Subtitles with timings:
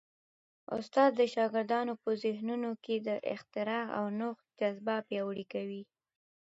[0.77, 5.83] استاد د شاګردانو په ذهنونو کي د اختراع او نوښت جذبه پیاوړې کوي.